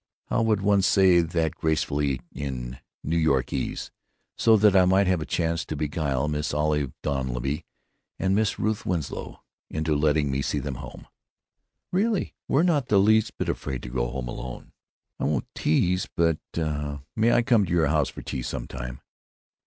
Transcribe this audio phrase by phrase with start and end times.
[0.29, 3.91] How would one say that gracefully in New Yorkese,
[4.35, 7.65] so that I might have the chance to beguile Miss Olive Dunleavy
[8.17, 11.05] and Miss Ruth Winslow into letting me see them home?"
[11.91, 14.71] "Really, we're not a bit afraid to go home alone."
[15.19, 19.01] "I won't tease, but——May I come to your house for tea, some time?"